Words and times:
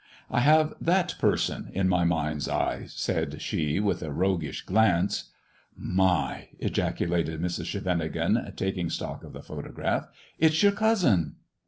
''I 0.31 0.39
have 0.39 0.73
that 0.81 1.13
person 1.19 1.69
in 1.75 1.87
my 1.87 2.03
mind's 2.05 2.49
eye," 2.49 2.85
said 2.87 3.39
she, 3.39 3.79
with 3.79 4.01
a 4.01 4.09
roguish 4.11 4.63
glance." 4.65 5.25
My!" 5.77 6.47
ejaculated 6.57 7.39
Mrs. 7.39 7.65
Scheveningen, 7.65 8.51
taking 8.55 8.89
stock 8.89 9.23
of 9.23 9.33
the 9.33 9.43
photograph." 9.43 10.07
It's 10.39 10.63
your 10.63 10.71
cousin 10.71 11.35